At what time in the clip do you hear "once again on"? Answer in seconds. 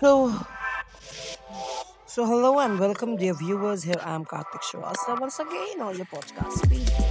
5.20-5.96